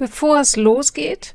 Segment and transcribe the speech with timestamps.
[0.00, 1.34] Bevor es losgeht,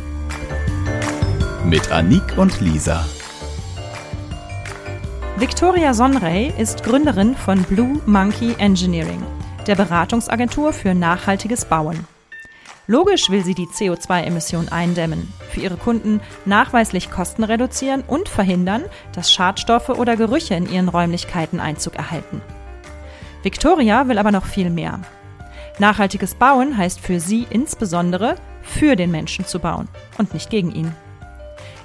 [1.65, 3.05] mit Anik und Lisa.
[5.37, 9.21] Victoria Sonrey ist Gründerin von Blue Monkey Engineering,
[9.67, 12.07] der Beratungsagentur für nachhaltiges Bauen.
[12.87, 18.83] Logisch will sie die CO2-Emissionen eindämmen, für ihre Kunden nachweislich Kosten reduzieren und verhindern,
[19.13, 22.41] dass Schadstoffe oder Gerüche in ihren Räumlichkeiten Einzug erhalten.
[23.43, 24.99] Victoria will aber noch viel mehr.
[25.79, 30.93] Nachhaltiges Bauen heißt für sie insbesondere, für den Menschen zu bauen und nicht gegen ihn.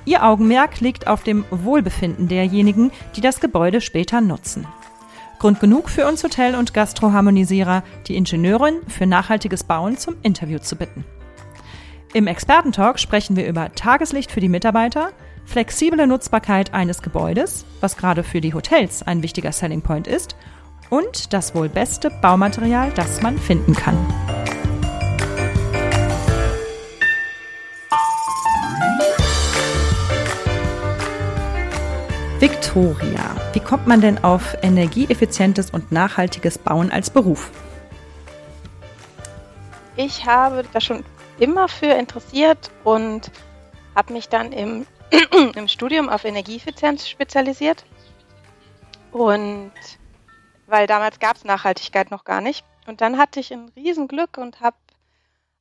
[0.07, 4.67] Ihr Augenmerk liegt auf dem Wohlbefinden derjenigen, die das Gebäude später nutzen.
[5.41, 10.77] Grund genug für uns Hotel- und Gastroharmonisierer, die Ingenieurin für nachhaltiges Bauen zum Interview zu
[10.77, 11.05] bitten.
[12.15, 15.11] Im Expertentalk sprechen wir über Tageslicht für die Mitarbeiter,
[15.45, 20.37] flexible Nutzbarkeit eines Gebäudes, was gerade für die Hotels ein wichtiger Selling Point ist,
[20.89, 23.99] und das wohl beste Baumaterial, das man finden kann.
[32.39, 37.51] Victoria, wie kommt man denn auf energieeffizientes und nachhaltiges Bauen als Beruf?
[39.97, 41.03] Ich habe da schon
[41.39, 43.31] immer für interessiert und
[43.95, 44.87] habe mich dann im,
[45.57, 47.87] im Studium auf Energieeffizienz spezialisiert.
[49.13, 49.73] Und
[50.67, 52.67] weil damals gab es Nachhaltigkeit noch gar nicht.
[52.87, 54.77] Und dann hatte ich ein Riesenglück und habe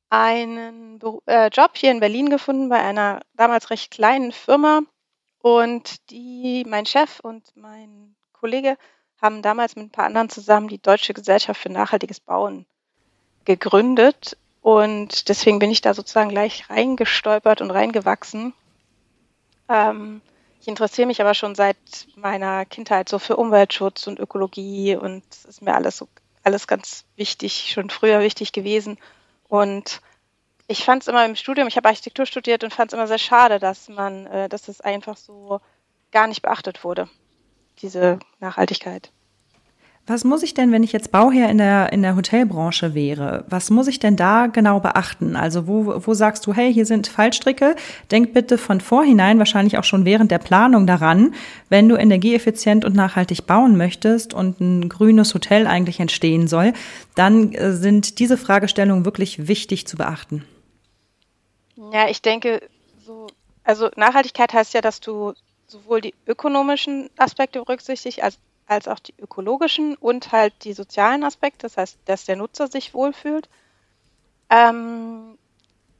[0.09, 4.81] einen äh, Job hier in Berlin gefunden bei einer damals recht kleinen Firma,
[5.45, 8.79] und die, mein Chef und mein Kollege
[9.21, 12.65] haben damals mit ein paar anderen zusammen die Deutsche Gesellschaft für nachhaltiges Bauen
[13.45, 14.37] gegründet.
[14.63, 18.55] Und deswegen bin ich da sozusagen gleich reingestolpert und reingewachsen.
[19.69, 20.21] Ähm,
[20.61, 21.77] ich interessiere mich aber schon seit
[22.15, 26.07] meiner Kindheit so für Umweltschutz und Ökologie und es ist mir alles so
[26.41, 28.97] alles ganz wichtig, schon früher wichtig gewesen.
[29.47, 30.01] Und
[30.67, 33.19] ich fand es immer im Studium, ich habe Architektur studiert und fand es immer sehr
[33.19, 35.61] schade, dass man, äh, dass es einfach so
[36.11, 37.07] gar nicht beachtet wurde,
[37.81, 39.11] diese Nachhaltigkeit.
[40.07, 43.71] Was muss ich denn, wenn ich jetzt Bauherr in der, in der Hotelbranche wäre, was
[43.71, 45.35] muss ich denn da genau beachten?
[45.35, 47.75] Also wo, wo sagst du, hey, hier sind Fallstricke,
[48.11, 51.33] denk bitte von vorhinein, wahrscheinlich auch schon während der Planung daran,
[51.69, 56.73] wenn du energieeffizient und nachhaltig bauen möchtest und ein grünes Hotel eigentlich entstehen soll,
[57.15, 60.43] dann äh, sind diese Fragestellungen wirklich wichtig zu beachten.
[61.75, 62.67] Ja, ich denke,
[63.05, 63.27] so,
[63.63, 65.33] also Nachhaltigkeit heißt ja, dass du
[65.67, 71.67] sowohl die ökonomischen Aspekte berücksichtigst als, als auch die ökologischen und halt die sozialen Aspekte,
[71.67, 73.49] das heißt, dass der Nutzer sich wohlfühlt.
[74.49, 75.37] Ähm,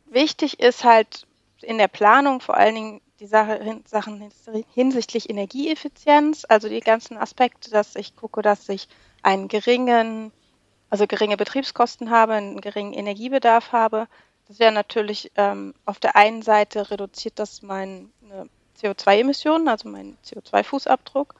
[0.05, 1.25] wichtig ist halt
[1.61, 4.29] in der Planung vor allen Dingen die Sache, Sachen
[4.73, 8.87] hinsichtlich Energieeffizienz, also die ganzen Aspekte, dass ich gucke, dass ich
[9.23, 10.31] einen geringen
[10.89, 14.07] also geringe Betriebskosten habe, einen geringen Energiebedarf habe.
[14.47, 18.09] Das wäre natürlich ähm, auf der einen Seite reduziert das meine
[18.79, 21.35] CO2-Emissionen, also meinen CO2-Fußabdruck.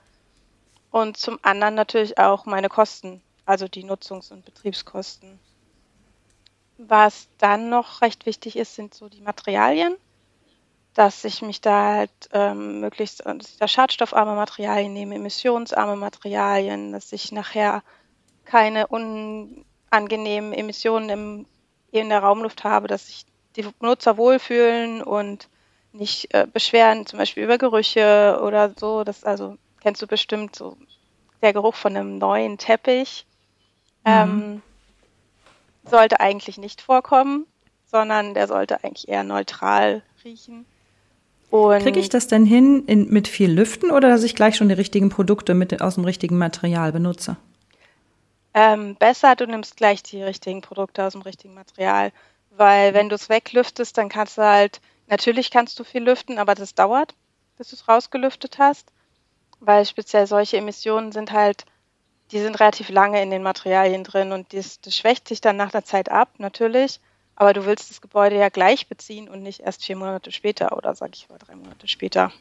[0.92, 5.40] Und zum anderen natürlich auch meine Kosten, also die Nutzungs- und Betriebskosten.
[6.78, 9.96] Was dann noch recht wichtig ist, sind so die Materialien,
[10.94, 16.94] dass ich mich da halt ähm, möglichst dass ich da schadstoffarme Materialien nehme, emissionsarme Materialien,
[16.94, 17.84] dass ich nachher
[18.46, 21.46] keine unangenehmen Emissionen im,
[22.02, 23.26] in der Raumluft habe, dass sich
[23.56, 25.48] die Nutzer wohlfühlen und
[25.94, 29.04] nicht äh, beschweren, zum Beispiel über Gerüche oder so.
[29.04, 30.78] Das also kennst du bestimmt so
[31.42, 33.26] der Geruch von einem neuen Teppich.
[34.06, 34.12] Mhm.
[34.12, 34.62] Ähm,
[35.86, 37.46] sollte eigentlich nicht vorkommen,
[37.86, 40.66] sondern der sollte eigentlich eher neutral riechen.
[41.52, 44.76] Kriege ich das denn hin in, mit viel Lüften oder dass ich gleich schon die
[44.76, 47.38] richtigen Produkte mit, aus dem richtigen Material benutze?
[48.56, 52.14] Ähm, besser, du nimmst gleich die richtigen Produkte aus dem richtigen Material.
[52.52, 56.56] Weil wenn du es weglüftest, dann kannst du halt, natürlich kannst du viel lüften, aber
[56.56, 57.16] das dauert,
[57.58, 58.94] bis du es rausgelüftet hast.
[59.60, 61.66] Weil speziell solche Emissionen sind halt,
[62.32, 65.72] die sind relativ lange in den Materialien drin und das, das schwächt sich dann nach
[65.72, 67.02] der Zeit ab, natürlich.
[67.36, 70.96] Aber du willst das Gebäude ja gleich beziehen und nicht erst vier Monate später oder
[70.96, 72.32] sag ich mal drei Monate später.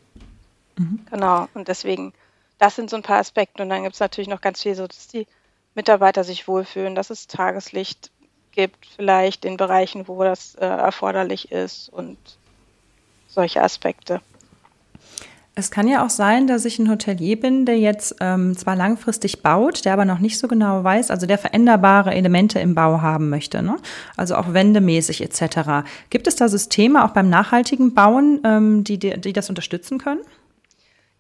[0.78, 1.04] Mhm.
[1.10, 1.48] Genau.
[1.54, 2.12] Und deswegen,
[2.58, 3.64] das sind so ein paar Aspekte.
[3.64, 5.26] Und dann gibt es natürlich noch ganz viel so, dass die
[5.74, 8.10] Mitarbeiter sich wohlfühlen, dass es Tageslicht
[8.52, 12.16] gibt, vielleicht in Bereichen, wo das äh, erforderlich ist und
[13.26, 14.20] solche Aspekte.
[15.56, 19.40] Es kann ja auch sein, dass ich ein Hotelier bin, der jetzt ähm, zwar langfristig
[19.40, 23.30] baut, der aber noch nicht so genau weiß, also der veränderbare Elemente im Bau haben
[23.30, 23.76] möchte, ne?
[24.16, 25.86] also auch wendemäßig etc.
[26.10, 30.22] Gibt es da Systeme auch beim nachhaltigen Bauen, ähm, die, die, die das unterstützen können?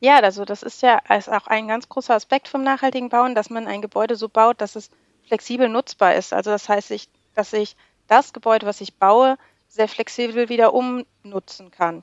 [0.04, 3.48] Ja, also das ist ja ist auch ein ganz großer Aspekt vom nachhaltigen Bauen, dass
[3.48, 4.90] man ein Gebäude so baut, dass es
[5.26, 6.34] flexibel nutzbar ist.
[6.34, 7.74] Also das heißt, ich, dass ich
[8.06, 12.02] das Gebäude, was ich baue, sehr flexibel wieder umnutzen kann.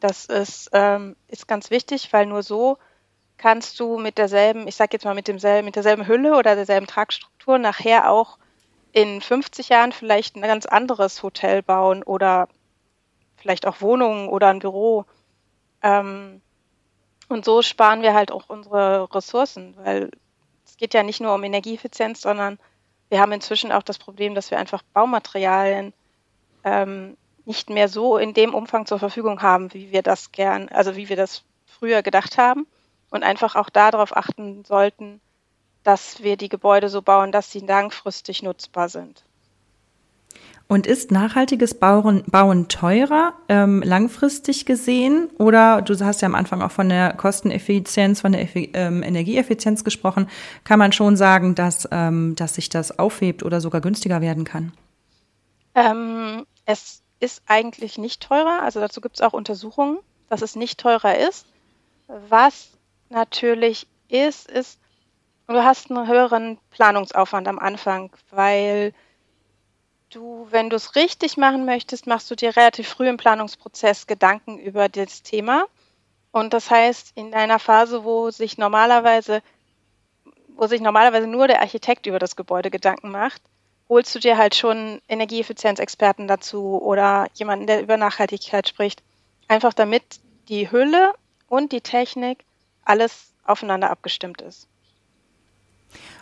[0.00, 2.76] Das ist, ähm, ist ganz wichtig, weil nur so
[3.36, 6.88] kannst du mit derselben, ich sag jetzt mal mit demselben, mit derselben Hülle oder derselben
[6.88, 8.38] Tragstruktur nachher auch
[8.90, 12.48] in 50 Jahren vielleicht ein ganz anderes Hotel bauen oder
[13.36, 15.04] vielleicht auch Wohnungen oder ein Büro.
[15.82, 16.42] Ähm,
[17.28, 20.10] und so sparen wir halt auch unsere Ressourcen, weil
[20.64, 22.58] es geht ja nicht nur um Energieeffizienz, sondern
[23.08, 25.92] wir haben inzwischen auch das Problem, dass wir einfach Baumaterialien
[26.64, 30.96] ähm, nicht mehr so in dem Umfang zur Verfügung haben, wie wir das gern, also
[30.96, 32.66] wie wir das früher gedacht haben
[33.10, 35.20] und einfach auch darauf achten sollten,
[35.82, 39.24] dass wir die Gebäude so bauen, dass sie langfristig nutzbar sind.
[40.70, 45.30] Und ist nachhaltiges Bauen, Bauen teurer, ähm, langfristig gesehen?
[45.38, 49.82] Oder du hast ja am Anfang auch von der Kosteneffizienz, von der Effi ähm, Energieeffizienz
[49.82, 50.28] gesprochen.
[50.64, 54.72] Kann man schon sagen, dass, ähm, dass sich das aufhebt oder sogar günstiger werden kann?
[55.74, 58.62] Ähm, es ist eigentlich nicht teurer.
[58.62, 59.98] Also dazu gibt es auch Untersuchungen,
[60.28, 61.46] dass es nicht teurer ist.
[62.28, 62.68] Was
[63.08, 64.78] natürlich ist, ist,
[65.46, 68.92] du hast einen höheren Planungsaufwand am Anfang, weil
[70.10, 74.58] Du, wenn du es richtig machen möchtest, machst du dir relativ früh im Planungsprozess Gedanken
[74.58, 75.66] über das Thema.
[76.32, 79.42] Und das heißt, in einer Phase, wo sich normalerweise,
[80.56, 83.42] wo sich normalerweise nur der Architekt über das Gebäude Gedanken macht,
[83.88, 89.02] holst du dir halt schon Energieeffizienzexperten dazu oder jemanden, der über Nachhaltigkeit spricht.
[89.46, 91.12] Einfach damit die Hülle
[91.48, 92.44] und die Technik
[92.84, 94.68] alles aufeinander abgestimmt ist.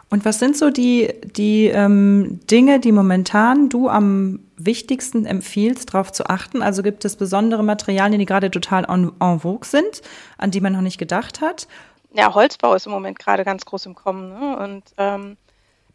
[0.08, 6.12] Und was sind so die, die ähm, Dinge, die momentan du am wichtigsten empfiehlst, darauf
[6.12, 6.62] zu achten?
[6.62, 10.02] Also gibt es besondere Materialien, die gerade total en, en vogue sind,
[10.38, 11.66] an die man noch nicht gedacht hat?
[12.12, 14.28] Ja, Holzbau ist im Moment gerade ganz groß im Kommen.
[14.28, 14.56] Ne?
[14.56, 15.36] Und ähm,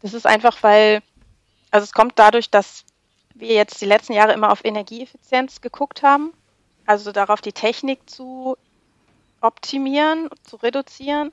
[0.02, 1.00] das ist einfach, weil,
[1.70, 2.84] also es kommt dadurch, dass
[3.34, 6.32] wir jetzt die letzten Jahre immer auf Energieeffizienz geguckt haben,
[6.84, 8.56] also darauf die Technik zu
[9.40, 11.32] optimieren, zu reduzieren.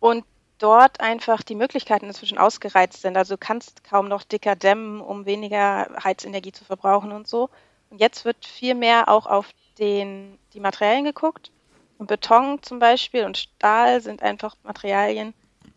[0.00, 0.24] Und
[0.58, 3.16] dort einfach die Möglichkeiten inzwischen ausgereizt sind.
[3.16, 7.48] Also du kannst kaum noch dicker dämmen, um weniger Heizenergie zu verbrauchen und so.
[7.90, 9.48] Und jetzt wird viel mehr auch auf
[9.78, 11.50] den, die Materialien geguckt.
[11.98, 15.34] Und Beton zum Beispiel und Stahl sind einfach Materialien,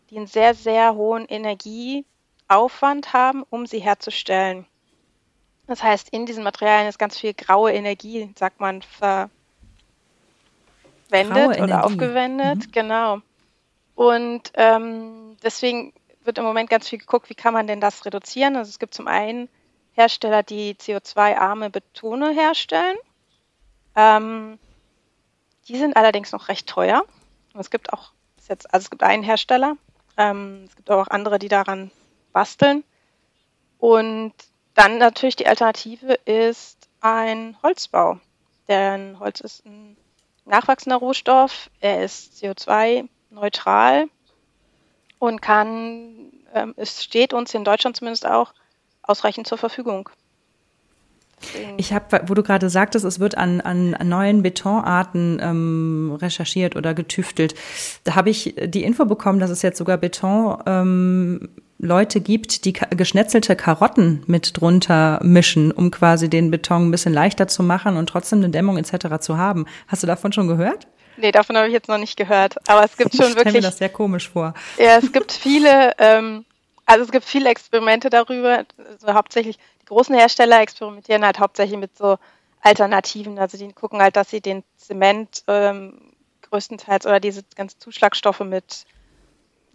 [0.09, 4.65] die einen sehr, sehr hohen Energieaufwand haben, um sie herzustellen.
[5.67, 9.31] Das heißt, in diesen Materialien ist ganz viel graue Energie, sagt man, verwendet
[11.09, 12.67] graue oder aufgewendet.
[12.67, 12.71] Mhm.
[12.71, 13.21] Genau.
[13.95, 15.93] Und ähm, deswegen
[16.23, 18.55] wird im Moment ganz viel geguckt, wie kann man denn das reduzieren.
[18.55, 19.49] Also es gibt zum einen
[19.93, 22.97] Hersteller, die CO2-arme Betone herstellen.
[23.95, 24.59] Ähm,
[25.67, 27.03] die sind allerdings noch recht teuer.
[27.53, 28.11] Und es gibt auch
[28.47, 29.75] jetzt, also es gibt einen Hersteller,
[30.17, 31.91] ähm, es gibt aber auch andere, die daran
[32.33, 32.83] basteln.
[33.79, 34.33] Und
[34.73, 38.19] dann natürlich die Alternative ist ein Holzbau.
[38.67, 39.97] Denn Holz ist ein
[40.45, 42.39] nachwachsender Rohstoff, er ist
[43.31, 44.05] CO2-neutral
[45.19, 48.53] und kann, ähm, es steht uns in Deutschland zumindest auch
[49.03, 50.09] ausreichend zur Verfügung.
[51.77, 56.93] Ich habe, wo du gerade sagtest, es wird an, an neuen Betonarten ähm, recherchiert oder
[56.93, 57.55] getüftelt.
[58.03, 63.55] Da habe ich die Info bekommen, dass es jetzt sogar Beton ähm, gibt, die geschnetzelte
[63.55, 68.37] Karotten mit drunter mischen, um quasi den Beton ein bisschen leichter zu machen und trotzdem
[68.37, 69.19] eine Dämmung etc.
[69.19, 69.65] zu haben.
[69.87, 70.87] Hast du davon schon gehört?
[71.21, 72.55] Nee, davon habe ich jetzt noch nicht gehört.
[72.67, 73.55] Aber es gibt schon ich wirklich.
[73.55, 74.53] Ich mir das sehr komisch vor.
[74.77, 76.45] Ja, es gibt viele, ähm,
[76.85, 78.65] also es gibt viele Experimente darüber.
[78.77, 82.17] Also hauptsächlich die großen Hersteller experimentieren halt hauptsächlich mit so
[82.61, 83.39] Alternativen.
[83.39, 86.13] Also die gucken halt, dass sie den Zement ähm,
[86.49, 88.85] größtenteils oder diese ganzen Zuschlagstoffe mit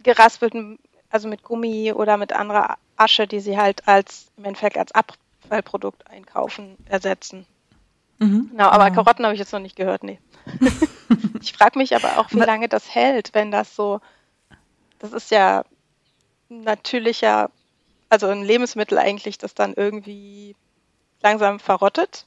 [0.03, 0.77] geraspelten
[1.09, 6.07] also mit Gummi oder mit anderer Asche, die sie halt als im Endeffekt als Abfallprodukt
[6.07, 7.45] einkaufen, ersetzen.
[8.19, 8.49] Mhm.
[8.51, 9.03] Genau, aber genau.
[9.03, 10.19] Karotten habe ich jetzt noch nicht gehört, nee.
[11.41, 13.99] ich frage mich aber auch, wie lange das hält, wenn das so,
[14.99, 15.63] das ist ja
[16.49, 17.51] natürlicher,
[18.09, 20.55] also ein Lebensmittel eigentlich, das dann irgendwie
[21.21, 22.25] langsam verrottet.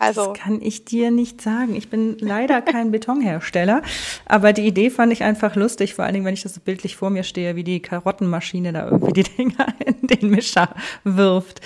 [0.00, 0.32] Also.
[0.32, 1.76] Das kann ich dir nicht sagen.
[1.76, 3.82] Ich bin leider kein Betonhersteller,
[4.24, 6.96] aber die Idee fand ich einfach lustig, vor allen Dingen, wenn ich das so bildlich
[6.96, 10.74] vor mir stehe, wie die Karottenmaschine da irgendwie die Dinger in den Mischer
[11.04, 11.60] wirft.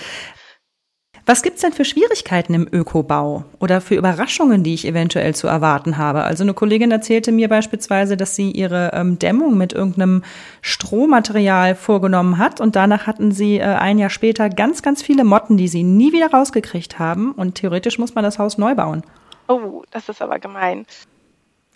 [1.26, 5.96] Was gibt's denn für Schwierigkeiten im Ökobau oder für Überraschungen, die ich eventuell zu erwarten
[5.96, 6.22] habe?
[6.22, 10.22] Also eine Kollegin erzählte mir beispielsweise, dass sie ihre ähm, Dämmung mit irgendeinem
[10.60, 15.56] Strohmaterial vorgenommen hat und danach hatten sie äh, ein Jahr später ganz, ganz viele Motten,
[15.56, 19.02] die sie nie wieder rausgekriegt haben und theoretisch muss man das Haus neu bauen.
[19.48, 20.84] Oh, das ist aber gemein.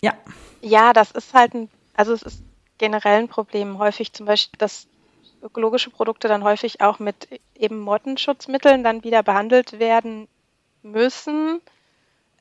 [0.01, 0.13] Ja.
[0.61, 2.43] Ja, das ist halt ein, also es ist
[2.77, 3.79] generell ein Problem.
[3.79, 4.85] Häufig zum Beispiel, dass
[5.41, 10.27] ökologische Produkte dann häufig auch mit eben Mottenschutzmitteln dann wieder behandelt werden
[10.81, 11.61] müssen,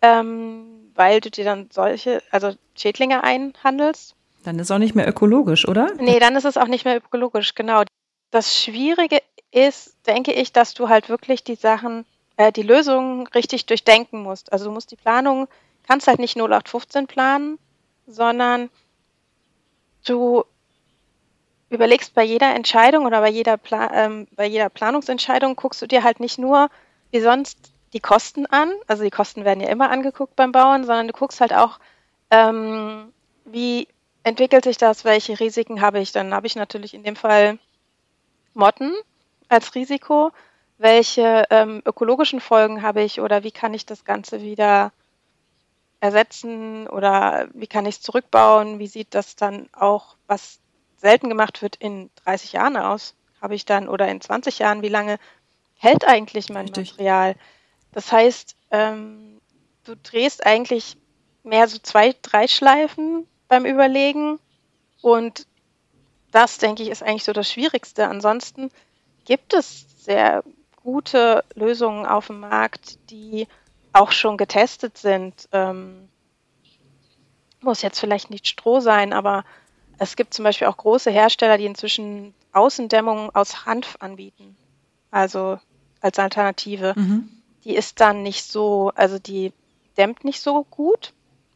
[0.02, 4.14] ähm, weil du dir dann solche, also Schädlinge einhandelst.
[4.44, 5.92] Dann ist es auch nicht mehr ökologisch, oder?
[5.98, 7.82] Nee, dann ist es auch nicht mehr ökologisch, genau.
[8.30, 12.04] Das Schwierige ist, denke ich, dass du halt wirklich die Sachen,
[12.36, 14.52] äh, die Lösungen richtig durchdenken musst.
[14.52, 15.48] Also du musst die Planung,
[15.86, 17.58] kannst halt nicht 0815 planen,
[18.06, 18.70] sondern
[20.06, 20.44] du
[21.70, 26.02] überlegst bei jeder Entscheidung oder bei jeder, Pla ähm, bei jeder Planungsentscheidung, guckst du dir
[26.02, 26.70] halt nicht nur
[27.10, 31.08] wie sonst die Kosten an, also die Kosten werden ja immer angeguckt beim Bauen, sondern
[31.08, 31.78] du guckst halt auch,
[32.30, 33.12] ähm,
[33.44, 33.88] wie
[34.22, 36.12] entwickelt sich das, welche Risiken habe ich.
[36.12, 37.58] Dann habe ich natürlich in dem Fall
[38.52, 38.92] Motten
[39.48, 40.32] als Risiko,
[40.76, 44.92] welche ähm, ökologischen Folgen habe ich oder wie kann ich das Ganze wieder
[46.00, 50.60] ersetzen oder wie kann ich es zurückbauen, wie sieht das dann auch, was
[50.98, 53.14] selten gemacht wird, in 30 Jahren aus?
[53.40, 55.18] Habe ich dann oder in 20 Jahren, wie lange
[55.76, 56.92] hält eigentlich mein Richtig.
[56.92, 57.34] Material?
[57.92, 59.40] Das heißt, ähm,
[59.84, 60.96] du drehst eigentlich
[61.44, 64.38] mehr so zwei, drei Schleifen beim Überlegen
[65.00, 65.46] und
[66.30, 68.06] das, denke ich, ist eigentlich so das Schwierigste.
[68.06, 68.70] Ansonsten
[69.24, 70.42] gibt es sehr
[70.82, 73.46] gute Lösungen auf dem Markt, die
[73.92, 75.48] auch schon getestet sind.
[75.52, 76.08] Ähm,
[77.60, 79.44] muss jetzt vielleicht nicht Stroh sein, aber
[79.98, 84.56] es gibt zum Beispiel auch große Hersteller, die inzwischen Außendämmung aus Hanf anbieten.
[85.10, 85.58] Also
[86.00, 86.94] als Alternative.
[86.96, 87.28] Mhm.
[87.64, 89.52] Die ist dann nicht so, also die
[89.96, 91.12] dämmt nicht so gut,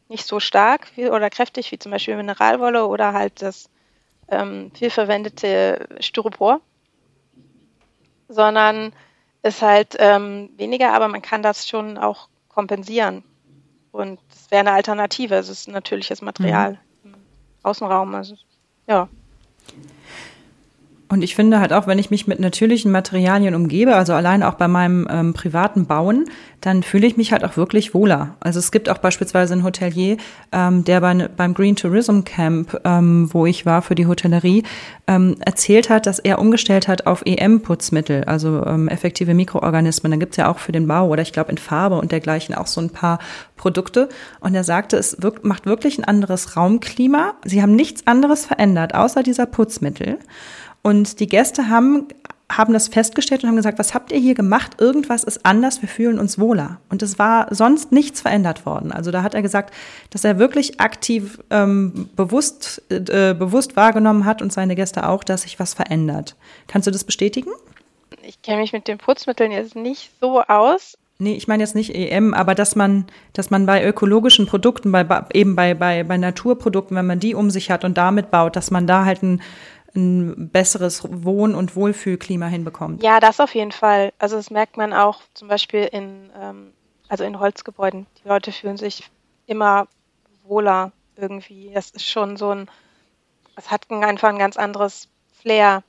[0.09, 3.69] nicht so stark wie, oder kräftig wie zum Beispiel Mineralwolle oder halt das
[4.27, 6.59] ähm, viel verwendete Styropor,
[8.27, 8.93] sondern
[9.41, 13.23] ist halt ähm, weniger, aber man kann das schon auch kompensieren.
[13.91, 15.35] Und es wäre eine Alternative.
[15.35, 16.73] Es ist ein natürliches Material.
[16.73, 16.92] Mhm.
[17.63, 18.13] Außenraum.
[18.13, 18.35] Also,
[18.87, 19.07] ja.
[21.13, 24.55] Und ich finde halt auch, wenn ich mich mit natürlichen Materialien umgebe, also allein auch
[24.55, 26.25] bei meinem ähm, privaten Bauen,
[26.59, 28.35] dann fühle ich mich halt auch wirklich wohler.
[28.39, 30.17] Also es gibt auch beispielsweise einen Hotelier,
[30.51, 34.63] ähm, der bei, beim Green Tourism Camp, ähm, wo ich war für die Hotellerie,
[35.05, 40.09] ähm, erzählt hat, dass er umgestellt hat auf EM-Putzmittel, also ähm, effektive Mikroorganismen.
[40.09, 42.65] Dann gibt's ja auch für den Bau oder ich glaube in Farbe und dergleichen auch
[42.65, 43.19] so ein paar
[43.55, 44.09] Produkte.
[44.39, 47.35] Und er sagte, es wirkt, macht wirklich ein anderes Raumklima.
[47.45, 50.17] Sie haben nichts anderes verändert, außer dieser Putzmittel.
[50.83, 52.09] Und die Gäste haben,
[52.51, 54.79] haben das festgestellt und haben gesagt, was habt ihr hier gemacht?
[54.79, 56.79] Irgendwas ist anders, wir fühlen uns wohler.
[56.89, 58.91] Und es war sonst nichts verändert worden.
[58.91, 59.73] Also da hat er gesagt,
[60.11, 65.43] dass er wirklich aktiv ähm, bewusst, äh, bewusst wahrgenommen hat und seine Gäste auch, dass
[65.43, 66.35] sich was verändert.
[66.67, 67.49] Kannst du das bestätigen?
[68.21, 70.97] Ich kenne mich mit den Putzmitteln jetzt nicht so aus.
[71.19, 75.05] Nee, ich meine jetzt nicht EM, aber dass man, dass man bei ökologischen Produkten, bei,
[75.33, 78.71] eben bei, bei, bei Naturprodukten, wenn man die um sich hat und damit baut, dass
[78.71, 79.41] man da halt ein
[79.95, 83.03] ein besseres Wohn- und Wohlfühlklima hinbekommt.
[83.03, 84.13] Ja, das auf jeden Fall.
[84.19, 86.73] Also das merkt man auch zum Beispiel in, ähm,
[87.07, 88.07] also in Holzgebäuden.
[88.23, 89.09] Die Leute fühlen sich
[89.45, 89.87] immer
[90.43, 91.71] wohler irgendwie.
[91.73, 92.69] Das ist schon so ein,
[93.55, 95.07] es hat einfach ein ganz anderes
[95.41, 95.83] Flair.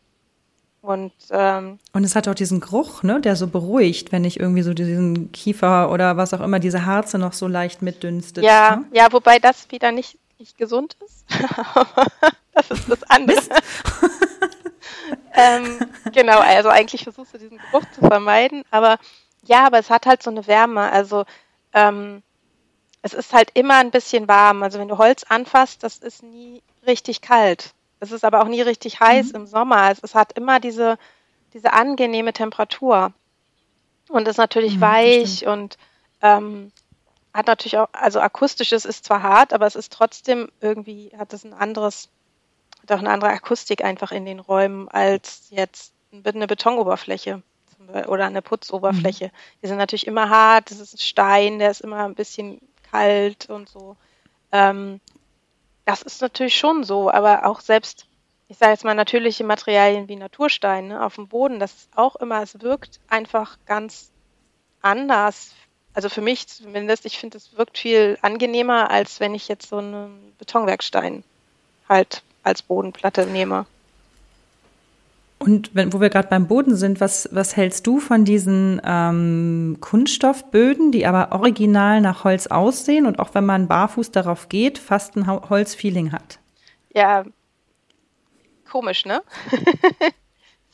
[0.83, 4.61] Und, ähm, und es hat auch diesen Geruch, ne, der so beruhigt, wenn ich irgendwie
[4.61, 8.45] so diesen Kiefer oder was auch immer, diese Harze noch so leicht mitdünstet.
[8.45, 8.85] Ja, ne?
[8.93, 11.25] ja, wobei das wieder nicht, nicht gesund ist.
[12.55, 13.41] das ist das andere.
[15.35, 15.79] ähm,
[16.12, 18.99] genau, also eigentlich versuchst du diesen Geruch zu vermeiden, aber
[19.45, 20.91] ja, aber es hat halt so eine Wärme.
[20.91, 21.25] Also
[21.73, 22.23] ähm,
[23.03, 24.62] es ist halt immer ein bisschen warm.
[24.62, 27.75] Also wenn du Holz anfasst, das ist nie richtig kalt.
[28.00, 29.41] Es ist aber auch nie richtig heiß mhm.
[29.41, 29.91] im Sommer.
[29.91, 30.99] Es, es, hat immer diese,
[31.53, 33.12] diese angenehme Temperatur.
[34.09, 35.79] Und ist natürlich mhm, weich und
[36.21, 36.73] ähm,
[37.35, 41.45] hat natürlich auch, also akustisches ist zwar hart, aber es ist trotzdem irgendwie, hat es
[41.45, 42.09] ein anderes,
[42.83, 47.43] hat auch eine andere Akustik einfach in den Räumen als jetzt eine Betonoberfläche
[48.07, 49.26] oder eine Putzoberfläche.
[49.26, 49.31] Mhm.
[49.62, 52.61] Die sind natürlich immer hart, das ist Stein, der ist immer ein bisschen
[52.91, 53.97] kalt und so.
[54.53, 55.00] Ähm,
[55.85, 58.07] das ist natürlich schon so, aber auch selbst,
[58.47, 62.14] ich sage jetzt mal, natürliche Materialien wie Naturstein ne, auf dem Boden, das ist auch
[62.17, 64.12] immer, es wirkt einfach ganz
[64.81, 65.53] anders.
[65.95, 69.79] Also für mich zumindest, ich finde, es wirkt viel angenehmer, als wenn ich jetzt so
[69.79, 71.23] einen Betonwerkstein
[71.89, 73.67] halt als Bodenplatte nehme.
[75.39, 79.77] Und wenn, wo wir gerade beim Boden sind, was, was hältst du von diesen ähm,
[79.81, 85.17] Kunststoffböden, die aber original nach Holz aussehen und auch wenn man barfuß darauf geht, fast
[85.17, 86.39] ein Holzfeeling hat?
[86.95, 87.25] Ja,
[88.71, 89.23] komisch, ne?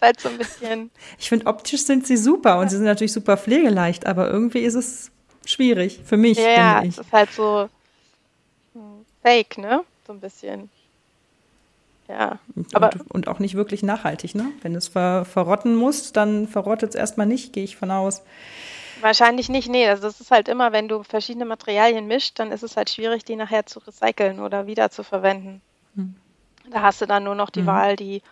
[0.00, 0.90] halt so ein bisschen.
[1.18, 4.74] Ich finde, optisch sind sie super und sie sind natürlich super pflegeleicht, aber irgendwie ist
[4.74, 5.10] es
[5.44, 6.38] schwierig für mich.
[6.38, 7.68] Ja, ja es ist halt so
[8.74, 9.84] hm, fake, ne?
[10.06, 10.70] So ein bisschen.
[12.08, 12.38] Ja.
[12.56, 14.50] Und, aber und auch nicht wirklich nachhaltig, ne?
[14.62, 18.22] Wenn es ver, verrotten muss, dann verrottet es erstmal nicht, gehe ich von aus.
[19.00, 19.86] Wahrscheinlich nicht, nee.
[19.88, 23.24] Also das ist halt immer, wenn du verschiedene Materialien mischt, dann ist es halt schwierig,
[23.24, 25.62] die nachher zu recyceln oder wieder zu verwenden.
[25.94, 26.14] Hm.
[26.70, 27.66] Da hast du dann nur noch die hm.
[27.66, 28.22] Wahl, die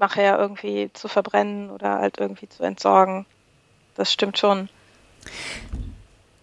[0.00, 3.26] nachher irgendwie zu verbrennen oder halt irgendwie zu entsorgen.
[3.94, 4.68] Das stimmt schon.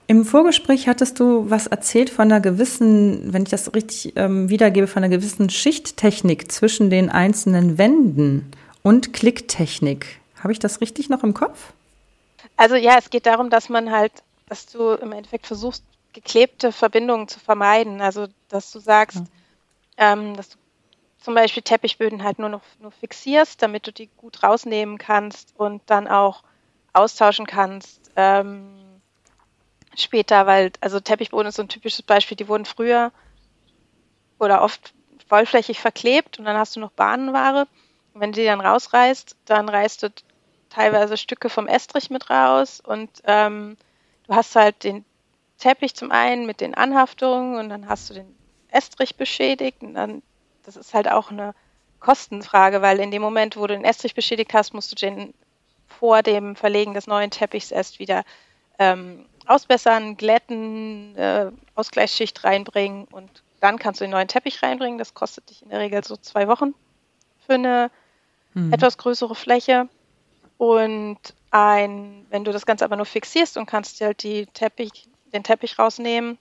[0.09, 4.87] Im Vorgespräch hattest du was erzählt von einer gewissen, wenn ich das richtig ähm, wiedergebe,
[4.87, 8.49] von einer gewissen Schichttechnik zwischen den einzelnen Wänden
[8.83, 10.21] und Klicktechnik.
[10.41, 11.73] Habe ich das richtig noch im Kopf?
[12.55, 14.13] Also ja, es geht darum, dass man halt,
[14.47, 17.99] dass du im Endeffekt versuchst, geklebte Verbindungen zu vermeiden.
[17.99, 19.17] Also dass du sagst,
[19.97, 20.13] ja.
[20.13, 20.57] ähm, dass du
[21.27, 25.81] zum Beispiel Teppichböden halt nur noch nur fixierst, damit du die gut rausnehmen kannst und
[25.87, 26.41] dann auch
[26.93, 28.11] austauschen kannst.
[28.15, 28.73] Ähm,
[29.93, 33.11] später, weil, also Teppichboden ist so ein typisches Beispiel, die wurden früher
[34.39, 34.93] oder oft
[35.27, 37.67] vollflächig verklebt und dann hast du noch Bahnenware.
[38.13, 40.13] Und wenn du die dann rausreißt, dann reißt du
[40.69, 43.75] teilweise Stücke vom Estrich mit raus und ähm,
[44.27, 45.03] du hast halt den
[45.57, 48.33] Teppich zum einen mit den Anhaftungen und dann hast du den
[48.69, 50.21] Estrich beschädigt und dann,
[50.67, 51.55] das ist halt auch eine
[52.01, 55.33] Kostenfrage, weil in dem Moment, wo du den Estrich beschädigt hast, musst du den
[55.87, 58.23] vor dem Verlegen des neuen Teppichs erst wieder
[58.77, 64.99] ähm, ausbessern, glätten, äh, Ausgleichsschicht reinbringen und dann kannst du den neuen Teppich reinbringen.
[64.99, 66.75] Das kostet dich in der Regel so zwei Wochen
[67.45, 67.89] für eine
[68.53, 68.73] mhm.
[68.73, 69.87] etwas größere Fläche.
[70.57, 71.17] Und
[71.49, 75.43] ein, wenn du das Ganze aber nur fixierst und kannst dir halt die Teppich, den
[75.43, 76.37] Teppich rausnehmen,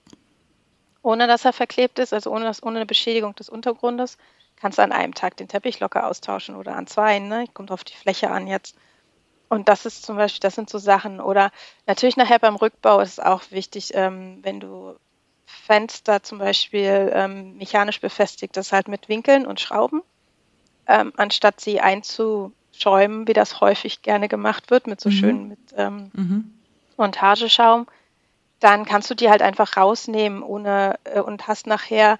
[1.07, 4.17] ohne dass er verklebt ist, also ohne, das, ohne eine Beschädigung des Untergrundes,
[4.57, 7.19] kannst du an einem Tag den Teppich locker austauschen oder an zwei.
[7.19, 7.45] Ne?
[7.53, 8.75] Kommt auf die Fläche an jetzt.
[9.47, 11.21] Und das ist zum Beispiel, das sind so Sachen.
[11.21, 11.51] Oder
[11.85, 14.95] natürlich nachher beim Rückbau ist es auch wichtig, ähm, wenn du
[15.45, 20.01] Fenster zum Beispiel ähm, mechanisch befestigt, das halt mit Winkeln und Schrauben,
[20.87, 25.13] ähm, anstatt sie einzuschäumen, wie das häufig gerne gemacht wird, mit so mhm.
[25.13, 26.53] schön mit ähm, mhm.
[26.97, 27.87] Montageschaum,
[28.59, 32.17] dann kannst du die halt einfach rausnehmen ohne äh, und hast nachher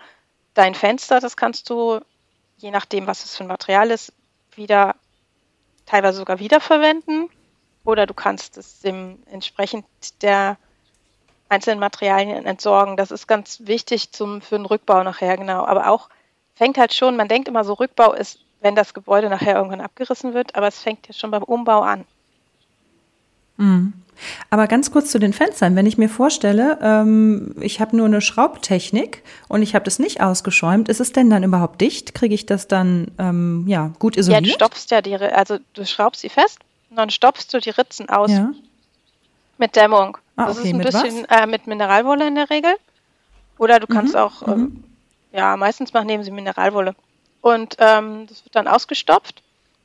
[0.53, 1.99] dein Fenster, das kannst du,
[2.57, 4.13] je nachdem, was es für ein Material ist,
[4.55, 4.95] wieder
[5.85, 7.29] teilweise sogar wiederverwenden
[7.85, 9.85] oder du kannst es dem entsprechend
[10.21, 10.57] der
[11.49, 12.97] einzelnen Materialien entsorgen.
[12.97, 15.65] Das ist ganz wichtig zum, für den Rückbau nachher, genau.
[15.65, 16.09] Aber auch
[16.55, 20.33] fängt halt schon, man denkt immer so, Rückbau ist, wenn das Gebäude nachher irgendwann abgerissen
[20.33, 22.05] wird, aber es fängt ja schon beim Umbau an.
[23.57, 23.93] Mhm.
[24.49, 25.75] Aber ganz kurz zu den Fenstern.
[25.75, 30.21] Wenn ich mir vorstelle, ähm, ich habe nur eine Schraubtechnik und ich habe das nicht
[30.21, 32.15] ausgeschäumt, ist es denn dann überhaupt dicht?
[32.15, 34.45] Kriege ich das dann ähm, ja gut isoliert?
[34.45, 37.69] Ja, du stopfst ja die, also du schraubst sie fest und dann stopfst du die
[37.69, 38.51] Ritzen aus ja.
[39.57, 40.17] mit Dämmung.
[40.35, 42.73] Ah, das okay, ist ein bisschen äh, mit Mineralwolle in der Regel.
[43.57, 44.83] Oder du kannst mhm, auch, ähm,
[45.31, 46.95] ja, meistens machen nehmen sie Mineralwolle.
[47.41, 49.41] Und ähm, das wird dann ausgestopft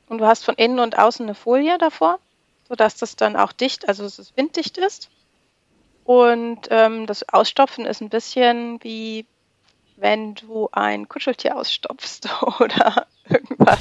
[0.09, 2.19] und du hast von innen und außen eine Folie davor,
[2.67, 5.09] sodass das dann auch dicht, also dass es winddicht ist.
[6.03, 9.25] Und ähm, das Ausstopfen ist ein bisschen wie
[9.95, 12.21] wenn du ein Kuscheltier ausstopfst
[12.59, 13.79] oder irgendwas.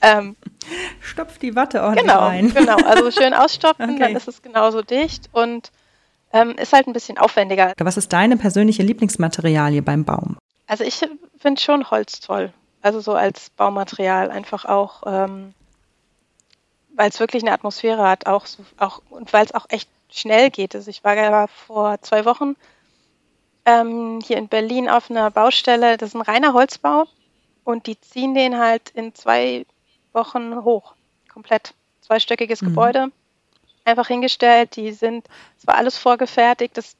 [0.00, 0.36] Ähm,
[1.00, 2.54] Stopf die Watte ordentlich genau, rein.
[2.54, 3.98] Genau, also schön ausstopfen, okay.
[3.98, 5.72] dann ist es genauso dicht und
[6.32, 7.72] ähm, ist halt ein bisschen aufwendiger.
[7.78, 10.36] Was ist deine persönliche Lieblingsmaterialie beim Baum?
[10.66, 11.00] Also ich
[11.38, 12.52] finde schon Holz toll.
[12.82, 15.54] Also so als Baumaterial einfach auch, ähm,
[16.98, 18.44] weil es wirklich eine Atmosphäre hat, auch,
[18.76, 20.74] auch und weil es auch echt schnell geht.
[20.74, 22.56] Also ich war ja vor zwei Wochen
[23.64, 27.04] ähm, hier in Berlin auf einer Baustelle, das ist ein reiner Holzbau
[27.62, 29.64] und die ziehen den halt in zwei
[30.12, 30.94] Wochen hoch,
[31.32, 31.72] komplett.
[32.00, 32.66] Zweistöckiges mhm.
[32.66, 33.12] Gebäude,
[33.84, 36.96] einfach hingestellt, die sind, es war alles vorgefertigt, das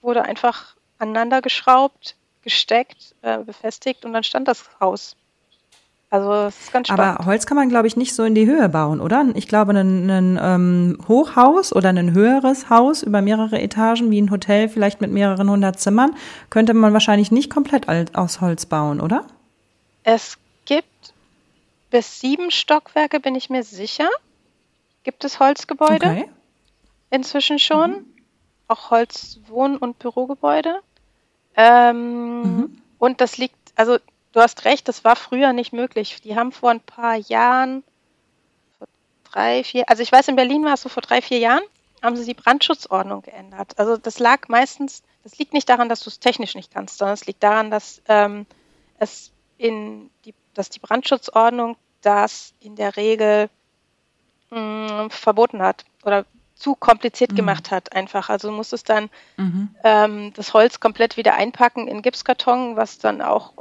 [0.00, 5.16] wurde einfach aneinander geschraubt, gesteckt, äh, befestigt und dann stand das Haus.
[6.14, 7.18] Also es ist ganz spannend.
[7.18, 9.26] Aber Holz kann man, glaube ich, nicht so in die Höhe bauen, oder?
[9.34, 14.30] Ich glaube, ein, ein ähm, Hochhaus oder ein höheres Haus über mehrere Etagen, wie ein
[14.30, 16.14] Hotel vielleicht mit mehreren hundert Zimmern,
[16.50, 19.24] könnte man wahrscheinlich nicht komplett aus Holz bauen, oder?
[20.04, 21.12] Es gibt
[21.90, 24.08] bis sieben Stockwerke, bin ich mir sicher,
[25.02, 26.06] gibt es Holzgebäude.
[26.06, 26.28] Okay.
[27.10, 27.90] Inzwischen schon.
[27.90, 28.06] Mhm.
[28.68, 30.78] Auch Holzwohn- und Bürogebäude.
[31.56, 32.78] Ähm, mhm.
[32.98, 33.98] Und das liegt, also
[34.34, 36.20] du hast recht, das war früher nicht möglich.
[36.22, 37.84] Die haben vor ein paar Jahren,
[38.78, 38.88] vor
[39.30, 41.62] drei, vier, also ich weiß, in Berlin war es so vor drei, vier Jahren,
[42.02, 43.78] haben sie die Brandschutzordnung geändert.
[43.78, 47.14] Also das lag meistens, das liegt nicht daran, dass du es technisch nicht kannst, sondern
[47.14, 48.44] es liegt daran, dass ähm,
[48.98, 53.48] es in die, dass die Brandschutzordnung das in der Regel
[54.50, 57.36] mh, mm, verboten hat oder zu kompliziert mhm.
[57.36, 58.28] gemacht hat einfach.
[58.28, 59.74] Also du musstest dann mhm.
[59.84, 63.52] ähm, das Holz komplett wieder einpacken in Gipskarton, was dann auch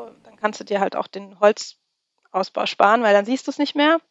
[0.44, 4.02] kannst du dir halt auch den Holzausbau sparen, weil dann siehst du es nicht mehr.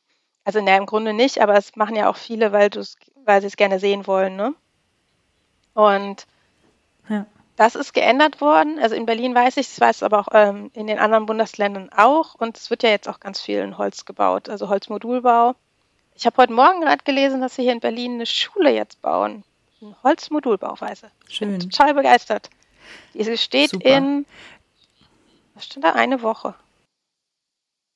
[0.44, 2.70] Also ne, im Grunde nicht, aber es machen ja auch viele, weil,
[3.26, 4.34] weil sie es gerne sehen wollen.
[4.34, 4.54] Ne?
[5.74, 6.26] Und
[7.10, 7.26] ja.
[7.56, 8.78] das ist geändert worden.
[8.78, 12.34] Also in Berlin weiß ich, es weiß aber auch ähm, in den anderen Bundesländern auch.
[12.34, 15.54] Und es wird ja jetzt auch ganz viel in Holz gebaut, also Holzmodulbau.
[16.14, 19.44] Ich habe heute Morgen gerade gelesen, dass sie hier in Berlin eine Schule jetzt bauen.
[20.02, 21.10] Holzmodulbauweise.
[21.28, 21.58] Schön.
[21.58, 22.48] Bin total begeistert.
[23.12, 23.86] Die steht Super.
[23.86, 24.26] in
[25.54, 25.92] was stand da?
[25.92, 26.54] Eine Woche.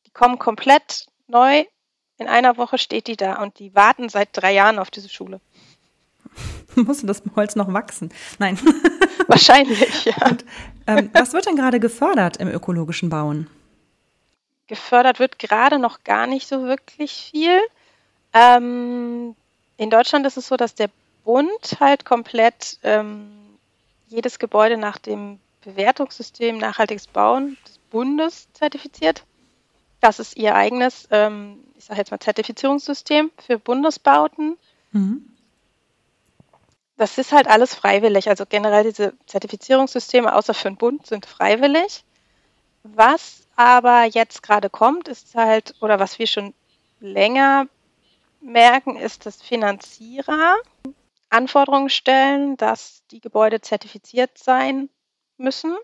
[0.07, 1.65] Die kommen komplett neu.
[2.19, 5.41] In einer Woche steht die da und die warten seit drei Jahren auf diese Schule.
[6.75, 8.13] Musste das Holz noch wachsen?
[8.39, 8.59] Nein.
[9.29, 10.15] Wahrscheinlich, ja.
[10.27, 10.45] Und,
[10.87, 13.49] ähm, was wird denn gerade gefördert im ökologischen Bauen?
[14.69, 17.61] Gefördert wird gerade noch gar nicht so wirklich viel.
[18.33, 19.35] Ähm,
[19.77, 20.91] in Deutschland ist es so, dass der
[21.25, 23.29] Bund halt komplett ähm,
[24.09, 29.25] jedes Gebäude nach dem Bewertungssystem Nachhaltiges Bauen des Bundes zertifiziert.
[30.01, 34.57] Das ist ihr eigenes, ähm, ich sage jetzt mal, Zertifizierungssystem für Bundesbauten.
[34.93, 35.27] Mhm.
[36.97, 38.29] Das ist halt alles freiwillig.
[38.29, 42.05] Also generell diese Zertifizierungssysteme, außer für den Bund, sind freiwillig.
[42.85, 46.55] Was aber jetzt gerade kommt, ist halt, oder was wir schon
[47.01, 47.67] länger
[48.41, 50.55] merken, ist, dass Finanzierer
[51.29, 54.89] Anforderungen stellen, dass die Gebäude zertifiziert sein
[55.39, 55.77] müssen,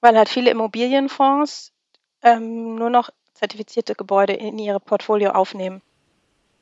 [0.00, 1.72] weil halt viele Immobilienfonds
[2.22, 5.82] ähm, nur noch zertifizierte Gebäude in ihre Portfolio aufnehmen.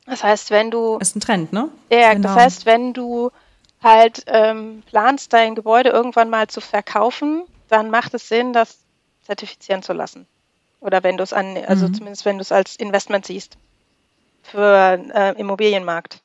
[0.06, 0.98] Das heißt, wenn du.
[0.98, 1.68] Ist ein Trend, ne?
[1.90, 2.28] Ja, genau.
[2.28, 3.30] das heißt, wenn du
[3.82, 8.78] halt ähm, planst, dein Gebäude irgendwann mal zu verkaufen, dann macht es Sinn, das
[9.22, 10.26] zertifizieren zu lassen.
[10.80, 11.94] Oder wenn du es an, also mhm.
[11.94, 13.56] zumindest wenn du es als Investment siehst
[14.42, 16.22] für äh, Immobilienmarkt.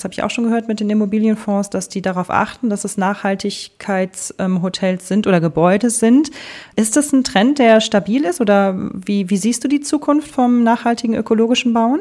[0.00, 2.96] Das habe ich auch schon gehört mit den Immobilienfonds, dass die darauf achten, dass es
[2.96, 6.30] Nachhaltigkeitshotels sind oder Gebäude sind.
[6.74, 10.62] Ist das ein Trend, der stabil ist oder wie, wie siehst du die Zukunft vom
[10.62, 12.00] nachhaltigen ökologischen Bauen?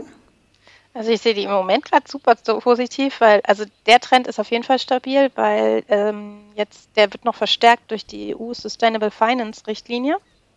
[0.94, 4.40] Also ich sehe die im Moment gerade super so positiv, weil also der Trend ist
[4.40, 9.12] auf jeden Fall stabil, weil ähm, jetzt der wird noch verstärkt durch die EU Sustainable
[9.12, 10.16] Finance Richtlinie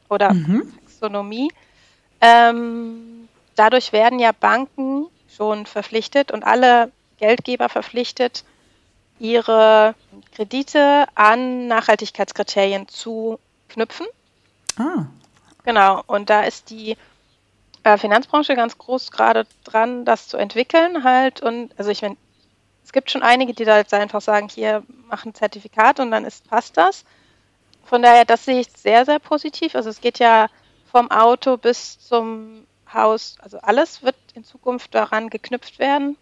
[0.08, 0.72] oder mhm.
[0.84, 1.50] Taxonomie.
[2.20, 3.26] Ähm,
[3.56, 8.42] dadurch werden ja Banken schon verpflichtet und alle Geldgeber verpflichtet,
[9.20, 9.94] ihre
[10.34, 14.06] Kredite an Nachhaltigkeitskriterien zu knüpfen.
[14.76, 15.06] Ah.
[15.64, 16.96] Genau, und da ist die
[17.84, 21.40] äh, Finanzbranche ganz groß gerade dran, das zu entwickeln halt.
[21.40, 22.16] Und also ich meine,
[22.84, 26.50] es gibt schon einige, die da jetzt einfach sagen, hier machen Zertifikat und dann ist,
[26.50, 27.04] passt das.
[27.84, 29.76] Von daher, das sehe ich sehr, sehr positiv.
[29.76, 30.48] Also es geht ja
[30.90, 36.16] vom Auto bis zum Haus, also alles wird in Zukunft daran geknüpft werden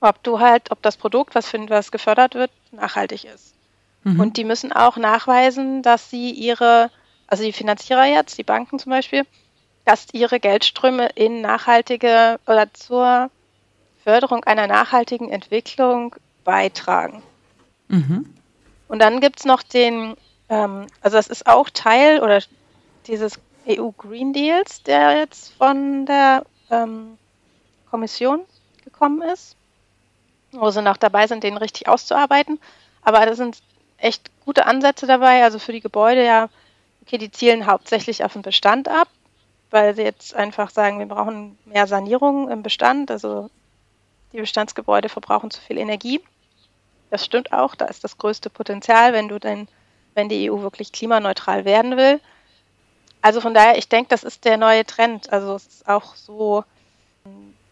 [0.00, 3.54] ob du halt, ob das Produkt, was, für, was gefördert wird, nachhaltig ist.
[4.04, 4.20] Mhm.
[4.20, 6.90] Und die müssen auch nachweisen, dass sie ihre,
[7.26, 9.24] also die Finanzierer jetzt, die Banken zum Beispiel,
[9.84, 13.30] dass ihre Geldströme in nachhaltige oder zur
[14.04, 17.22] Förderung einer nachhaltigen Entwicklung beitragen.
[17.88, 18.34] Mhm.
[18.88, 20.16] Und dann gibt es noch den,
[20.48, 22.42] ähm, also das ist auch Teil oder
[23.06, 27.18] dieses EU Green Deals, der jetzt von der ähm,
[27.90, 28.40] Kommission
[28.84, 29.57] gekommen ist,
[30.52, 32.60] wo sie noch dabei sind, den richtig auszuarbeiten.
[33.02, 33.58] Aber da sind
[33.98, 35.42] echt gute Ansätze dabei.
[35.44, 36.48] Also für die Gebäude ja,
[37.02, 39.08] okay, die zielen hauptsächlich auf den Bestand ab
[39.70, 43.10] weil sie jetzt einfach sagen, wir brauchen mehr Sanierung im Bestand.
[43.10, 43.50] Also
[44.32, 46.20] die Bestandsgebäude verbrauchen zu viel Energie.
[47.10, 49.68] Das stimmt auch, da ist das größte Potenzial, wenn du denn,
[50.14, 52.20] wenn die EU wirklich klimaneutral werden will.
[53.22, 55.32] Also von daher, ich denke, das ist der neue Trend.
[55.32, 56.64] Also es ist auch so,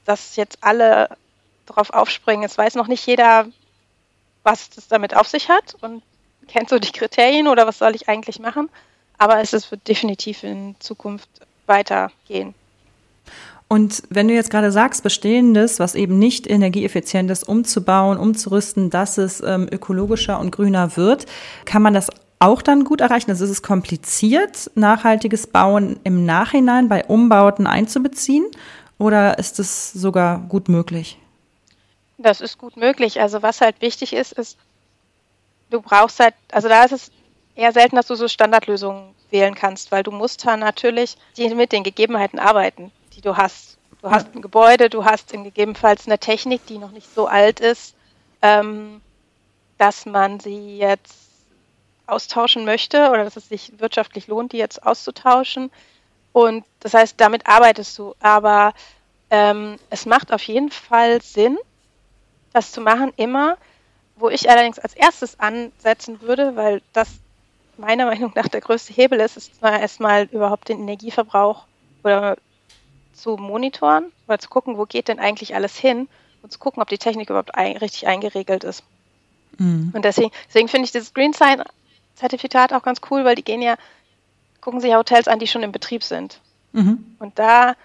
[0.05, 1.11] dass jetzt alle
[1.67, 2.45] darauf aufspringen.
[2.45, 3.47] Es weiß noch nicht jeder,
[4.43, 6.03] was das damit auf sich hat und
[6.49, 8.69] kennt so die Kriterien oder was soll ich eigentlich machen.
[9.19, 11.29] Aber es ist definitiv in Zukunft
[11.67, 12.55] weitergehen.
[13.69, 19.19] Und wenn du jetzt gerade sagst, bestehendes, was eben nicht energieeffizient ist, umzubauen, umzurüsten, dass
[19.19, 21.27] es ähm, ökologischer und grüner wird,
[21.65, 23.31] kann man das auch dann gut erreichen?
[23.31, 28.47] Also ist es kompliziert, nachhaltiges Bauen im Nachhinein bei Umbauten einzubeziehen
[28.99, 31.19] oder ist es sogar gut möglich?
[32.19, 33.21] Das ist gut möglich.
[33.21, 34.59] Also was halt wichtig ist, ist,
[35.71, 37.11] du brauchst halt, also da ist es
[37.55, 41.83] eher selten, dass du so Standardlösungen wählen kannst, weil du musst da natürlich mit den
[41.83, 43.77] Gegebenheiten arbeiten, die du hast.
[44.03, 47.61] Du hast ein Gebäude, du hast in gegebenenfalls eine Technik, die noch nicht so alt
[47.61, 47.95] ist,
[48.43, 49.01] ähm,
[49.79, 51.15] dass man sie jetzt
[52.07, 55.71] austauschen möchte oder dass es sich wirtschaftlich lohnt, die jetzt auszutauschen.
[56.33, 58.15] Und das heißt, damit arbeitest du.
[58.21, 58.75] Aber
[59.31, 61.59] ähm, es macht auf jeden Fall Sinn,
[62.57, 63.57] das zu machen, immer.
[64.19, 67.09] Wo ich allerdings als erstes ansetzen würde, weil das
[67.77, 71.67] meiner Meinung nach der größte Hebel ist, ist erstmal überhaupt den Energieverbrauch
[72.03, 72.39] oder
[73.13, 76.09] zu monitoren oder zu gucken, wo geht denn eigentlich alles hin
[76.43, 78.83] und zu gucken, ob die Technik überhaupt ein, richtig eingeregelt ist.
[79.59, 79.93] Mhm.
[79.95, 81.63] Und deswegen, deswegen finde ich dieses Green Sign
[82.15, 83.77] Zertifikat auch ganz cool, weil die gehen ja,
[84.63, 86.41] gucken sich ja Hotels an, die schon im Betrieb sind.
[86.73, 87.17] Mhm.
[87.19, 87.77] Und da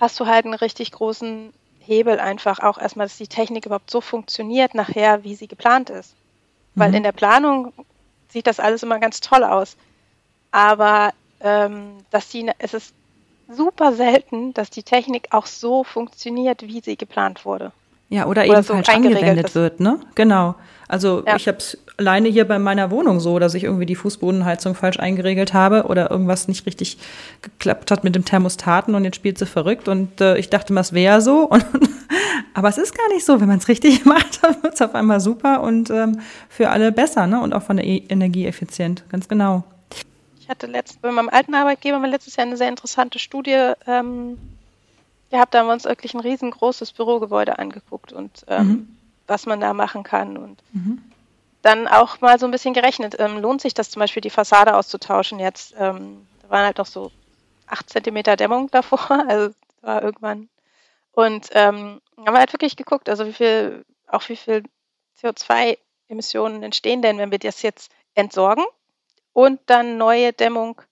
[0.00, 1.52] hast du halt einen richtig großen
[1.86, 6.14] Hebel einfach auch erstmal, dass die Technik überhaupt so funktioniert nachher, wie sie geplant ist.
[6.74, 6.96] Weil mhm.
[6.96, 7.72] in der Planung
[8.28, 9.76] sieht das alles immer ganz toll aus.
[10.50, 12.94] Aber ähm, dass die, es ist
[13.48, 17.72] super selten, dass die Technik auch so funktioniert, wie sie geplant wurde.
[18.14, 19.54] Ja, oder, oder eben so falsch angewendet ist.
[19.56, 19.98] wird, ne?
[20.14, 20.54] Genau.
[20.86, 21.34] Also ja.
[21.34, 25.00] ich habe es alleine hier bei meiner Wohnung so, dass ich irgendwie die Fußbodenheizung falsch
[25.00, 26.98] eingeregelt habe oder irgendwas nicht richtig
[27.42, 30.82] geklappt hat mit dem Thermostaten und jetzt spielt sie verrückt und äh, ich dachte mal,
[30.82, 31.48] es wäre so.
[31.50, 31.64] Und,
[32.54, 33.40] aber es ist gar nicht so.
[33.40, 36.92] Wenn man es richtig macht, dann wird es auf einmal super und ähm, für alle
[36.92, 37.40] besser, ne?
[37.40, 39.02] Und auch von der e Energie effizient.
[39.08, 39.64] Ganz genau.
[40.38, 44.38] Ich hatte letzt, bei meinem alten Arbeitgeber mal letztes Jahr eine sehr interessante Studie ähm,
[45.34, 45.54] gehabt.
[45.54, 48.96] Da haben wir uns wirklich ein riesengroßes Bürogebäude angeguckt und ähm, mhm.
[49.26, 50.36] was man da machen kann.
[50.36, 51.02] Und mhm
[51.64, 53.16] dann auch mal so ein bisschen gerechnet.
[53.18, 55.74] Ähm, lohnt sich das zum Beispiel, die Fassade auszutauschen jetzt?
[55.78, 57.10] Ähm, da waren halt noch so
[57.66, 60.48] acht Zentimeter Dämmung davor, also war irgendwann.
[61.12, 64.64] Und ähm, haben wir halt wirklich geguckt, also wie viel, auch wie viel
[65.22, 68.64] CO2-Emissionen entstehen denn, wenn wir das jetzt entsorgen
[69.32, 70.82] und dann neue Dämmung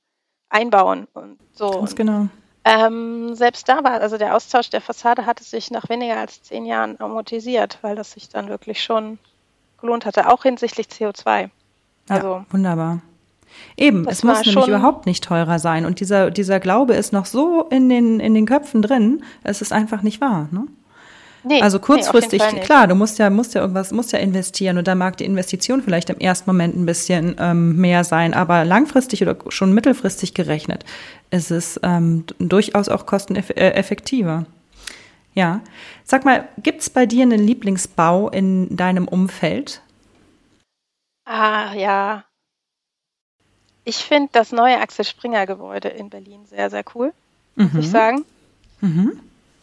[0.49, 1.71] einbauen und so.
[1.71, 2.29] Ganz genau.
[2.65, 6.65] Ähm, selbst da war, also der Austausch der Fassade hatte sich nach weniger als zehn
[6.65, 9.19] Jahren amortisiert, weil das sich dann wirklich schon
[9.81, 11.51] gelohnt hatte, auch hinsichtlich CO2.
[12.09, 13.01] Also, ja, wunderbar.
[13.77, 15.85] Eben, es muss nämlich überhaupt nicht teurer sein.
[15.85, 19.73] Und dieser, dieser Glaube ist noch so in den, in den Köpfen drin, es ist
[19.73, 20.49] einfach nicht wahr.
[20.51, 20.67] Ne?
[21.45, 24.87] Nee, also kurzfristig, nee, klar, du musst ja, musst ja irgendwas, musst ja investieren und
[24.87, 29.23] da mag die Investition vielleicht im ersten Moment ein bisschen ähm, mehr sein, aber langfristig
[29.23, 30.85] oder schon mittelfristig gerechnet
[31.31, 34.47] ist es ähm, durchaus auch kosteneffektiver.
[35.35, 35.61] Ja.
[36.05, 39.81] Sag mal, gibt es bei dir einen Lieblingsbau in deinem Umfeld?
[41.25, 42.25] Ah, ja.
[43.85, 47.13] Ich finde das neue Axel Springer Gebäude in Berlin sehr, sehr cool,
[47.57, 47.81] muss mhm.
[47.81, 48.25] ich sagen.
[48.81, 49.19] Mhm.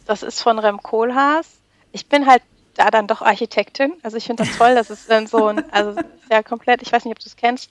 [0.06, 1.59] Das ist von Rem Kohlhaas.
[1.92, 2.42] Ich bin halt
[2.74, 3.92] da dann doch Architektin.
[4.02, 6.00] Also ich finde das toll, dass es dann so ein, also
[6.30, 7.70] ja komplett, ich weiß nicht, ob du es kennst,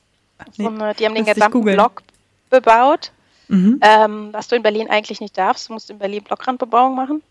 [0.55, 2.03] so eine, die haben den gesamten Block
[2.49, 3.11] bebaut,
[3.47, 3.79] mhm.
[3.81, 5.69] ähm, was du in Berlin eigentlich nicht darfst.
[5.69, 7.21] Du musst in Berlin Blockrandbebauung machen.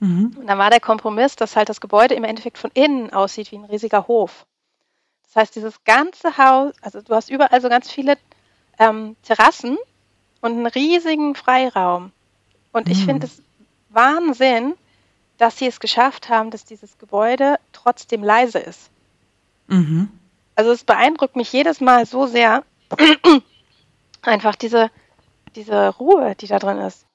[0.00, 0.36] Mhm.
[0.38, 3.56] Und dann war der Kompromiss, dass halt das Gebäude im Endeffekt von innen aussieht wie
[3.56, 4.46] ein riesiger Hof.
[5.26, 8.16] Das heißt, dieses ganze Haus, also du hast überall so ganz viele
[8.78, 9.76] ähm, Terrassen
[10.40, 12.12] und einen riesigen Freiraum.
[12.72, 12.92] Und mhm.
[12.92, 13.42] ich finde es
[13.90, 14.74] Wahnsinn,
[15.38, 18.90] dass sie es geschafft haben, dass dieses Gebäude trotzdem leise ist.
[19.68, 20.10] Mhm.
[20.54, 22.64] Also es beeindruckt mich jedes Mal so sehr,
[24.22, 24.90] einfach diese,
[25.54, 27.06] diese Ruhe, die da drin ist.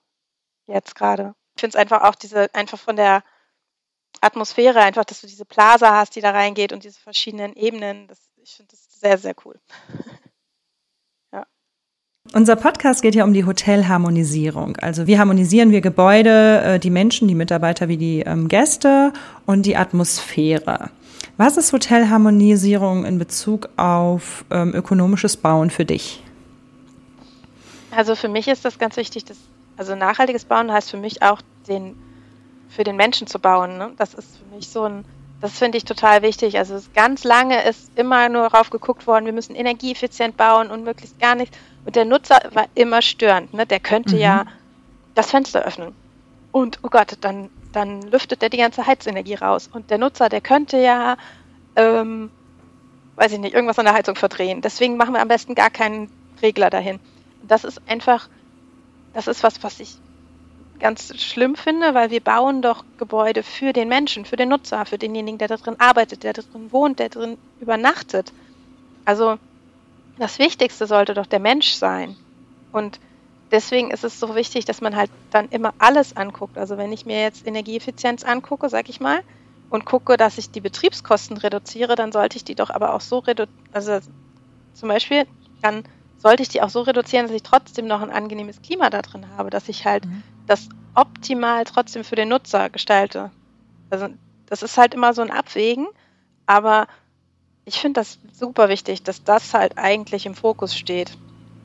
[0.65, 1.35] jetzt gerade.
[1.55, 3.23] Ich finde es einfach auch diese, einfach von der
[4.21, 8.07] Atmosphäre, einfach, dass du diese Plaza hast, die da reingeht und diese verschiedenen Ebenen.
[8.07, 9.59] Das, ich finde das sehr, sehr cool.
[12.35, 14.75] Unser Podcast geht ja um die Hotelharmonisierung.
[14.77, 19.13] Also wie harmonisieren wir Gebäude, äh, die Menschen, die Mitarbeiter wie die ähm, Gäste
[19.45, 20.89] und die Atmosphäre.
[21.37, 26.23] Was ist Hotelharmonisierung in Bezug auf ähm, ökonomisches Bauen für dich?
[27.91, 29.37] Also für mich ist das ganz wichtig, dass,
[29.77, 31.95] also nachhaltiges Bauen heißt für mich auch den,
[32.67, 33.77] für den Menschen zu bauen.
[33.77, 33.91] Ne?
[33.99, 35.05] Das ist für mich so ein,
[35.43, 36.57] das finde ich total wichtig.
[36.57, 41.19] Also ganz lange ist immer nur darauf geguckt worden, wir müssen energieeffizient bauen und möglichst
[41.19, 41.57] gar nichts.
[41.83, 43.53] Und der Nutzer war immer störend.
[43.53, 43.65] Ne?
[43.65, 44.21] Der könnte mhm.
[44.21, 44.45] ja
[45.15, 45.93] das Fenster öffnen.
[46.53, 49.69] Und oh Gott, dann, dann lüftet der die ganze Heizenergie raus.
[49.69, 51.17] Und der Nutzer, der könnte ja,
[51.75, 52.31] ähm,
[53.17, 54.61] weiß ich nicht, irgendwas an der Heizung verdrehen.
[54.61, 56.09] Deswegen machen wir am besten gar keinen
[56.41, 57.01] Regler dahin.
[57.45, 58.29] Das ist einfach,
[59.13, 59.97] das ist was, was ich
[60.79, 64.97] ganz schlimm finde, weil wir bauen doch Gebäude für den Menschen, für den Nutzer, für
[64.97, 68.33] denjenigen, der da drin arbeitet, der da drin wohnt, der drin übernachtet.
[69.05, 69.37] Also
[70.17, 72.15] das Wichtigste sollte doch der Mensch sein.
[72.71, 72.99] Und
[73.51, 76.57] deswegen ist es so wichtig, dass man halt dann immer alles anguckt.
[76.57, 79.21] Also wenn ich mir jetzt Energieeffizienz angucke, sag ich mal,
[79.69, 83.19] und gucke, dass ich die Betriebskosten reduziere, dann sollte ich die doch aber auch so
[83.19, 83.99] reduzieren, also
[84.73, 85.25] zum Beispiel,
[85.61, 85.83] dann
[86.17, 89.27] sollte ich die auch so reduzieren, dass ich trotzdem noch ein angenehmes Klima da drin
[89.35, 90.23] habe, dass ich halt mhm.
[90.47, 93.31] Das optimal trotzdem für den Nutzer gestalte.
[93.89, 94.09] Also
[94.45, 95.87] das ist halt immer so ein Abwägen,
[96.45, 96.87] aber
[97.65, 101.17] ich finde das super wichtig, dass das halt eigentlich im Fokus steht.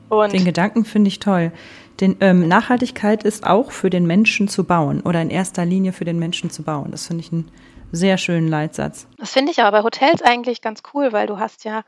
[0.09, 1.51] Und den Gedanken finde ich toll.
[1.99, 6.05] Den, ähm, Nachhaltigkeit ist auch für den Menschen zu bauen oder in erster Linie für
[6.05, 6.91] den Menschen zu bauen.
[6.91, 7.51] Das finde ich einen
[7.91, 9.07] sehr schönen Leitsatz.
[9.17, 11.83] Das finde ich aber bei Hotels eigentlich ganz cool, weil du hast ja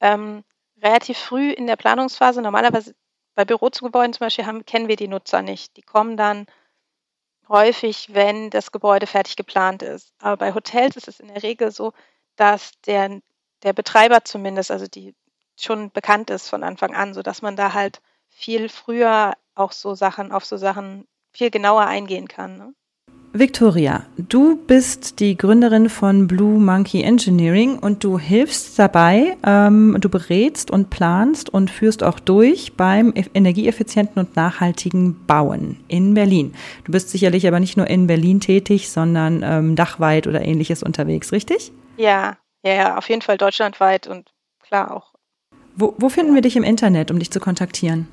[0.00, 0.44] ähm,
[0.82, 2.94] relativ früh in der Planungsphase, normalerweise
[3.36, 5.76] bei Bürogebäuden zum Beispiel, haben, kennen wir die Nutzer nicht.
[5.76, 6.46] Die kommen dann
[7.48, 10.12] häufig, wenn das Gebäude fertig geplant ist.
[10.18, 11.92] Aber bei Hotels ist es in der Regel so,
[12.36, 13.20] dass der
[13.62, 15.14] der Betreiber zumindest, also die
[15.58, 20.32] schon bekannt ist von Anfang an, sodass man da halt viel früher auch so Sachen,
[20.32, 22.58] auf so Sachen viel genauer eingehen kann.
[22.58, 22.74] Ne?
[23.38, 30.08] Victoria, du bist die Gründerin von Blue Monkey Engineering und du hilfst dabei, ähm, du
[30.08, 36.54] berätst und planst und führst auch durch beim energieeffizienten und nachhaltigen Bauen in Berlin.
[36.84, 41.32] Du bist sicherlich aber nicht nur in Berlin tätig, sondern ähm, dachweit oder ähnliches unterwegs,
[41.32, 41.72] richtig?
[41.96, 45.12] Ja, ja, ja, auf jeden Fall deutschlandweit und klar auch.
[45.74, 48.08] Wo, wo finden wir dich im Internet, um dich zu kontaktieren?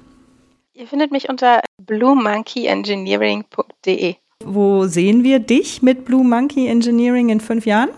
[0.74, 4.16] Ihr findet mich unter bluemonkeyengineering.de.
[4.46, 7.90] Wo sehen wir dich mit Blue Monkey Engineering in fünf Jahren?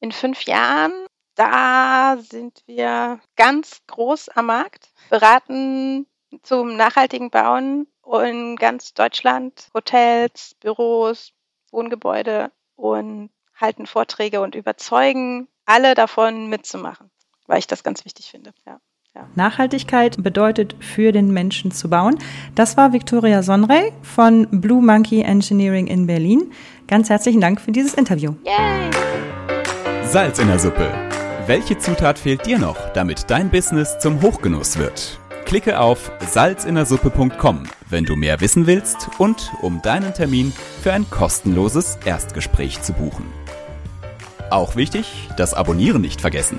[0.00, 0.92] In fünf Jahren,
[1.36, 6.06] da sind wir ganz groß am Markt, beraten
[6.42, 7.86] zum nachhaltigen Bauen
[8.24, 11.32] in ganz Deutschland, Hotels, Büros,
[11.70, 17.12] Wohngebäude und halten Vorträge und überzeugen alle davon mitzumachen,
[17.46, 18.52] weil ich das ganz wichtig finde.
[18.66, 18.80] Ja.
[19.14, 19.28] Ja.
[19.34, 22.18] Nachhaltigkeit bedeutet für den Menschen zu bauen.
[22.54, 26.50] Das war Victoria Sonrey von Blue Monkey Engineering in Berlin.
[26.88, 28.34] Ganz herzlichen Dank für dieses Interview.
[28.46, 28.90] Yay!
[30.04, 30.88] Salz in der Suppe.
[31.46, 35.20] Welche Zutat fehlt dir noch, damit dein Business zum Hochgenuss wird?
[35.44, 41.98] Klicke auf salzinnersuppe.com, wenn du mehr wissen willst und um deinen Termin für ein kostenloses
[42.06, 43.26] Erstgespräch zu buchen.
[44.48, 46.58] Auch wichtig, das Abonnieren nicht vergessen.